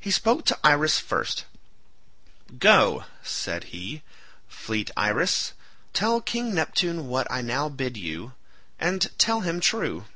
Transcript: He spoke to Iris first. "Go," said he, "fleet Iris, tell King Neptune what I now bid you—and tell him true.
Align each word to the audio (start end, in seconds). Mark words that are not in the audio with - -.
He 0.00 0.10
spoke 0.10 0.44
to 0.46 0.58
Iris 0.64 0.98
first. 0.98 1.44
"Go," 2.58 3.04
said 3.22 3.62
he, 3.70 4.02
"fleet 4.48 4.90
Iris, 4.96 5.52
tell 5.92 6.20
King 6.20 6.52
Neptune 6.52 7.06
what 7.06 7.30
I 7.30 7.40
now 7.40 7.68
bid 7.68 7.96
you—and 7.96 9.16
tell 9.16 9.42
him 9.42 9.60
true. 9.60 10.06